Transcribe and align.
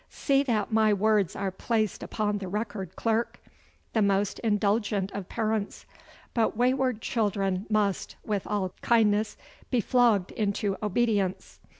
See 0.09 0.41
that 0.41 0.71
my 0.73 0.93
words 0.95 1.35
are 1.35 1.51
placed 1.51 2.01
upon 2.01 2.39
the 2.39 2.47
record, 2.47 2.95
clerk! 2.95 3.39
The 3.93 4.01
most 4.01 4.39
indulgent 4.39 5.11
of 5.11 5.29
parents! 5.29 5.85
But 6.33 6.57
wayward 6.57 7.03
children 7.03 7.67
must, 7.69 8.15
with 8.25 8.47
all 8.47 8.73
kindness, 8.81 9.37
be 9.69 9.79
flogged 9.79 10.31
into 10.31 10.75
obedience. 10.81 11.59